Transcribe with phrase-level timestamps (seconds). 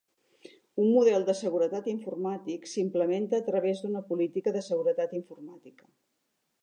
[0.83, 5.89] Un model de seguretat informàtic s'implement a través d'una política de seguretat informàtica.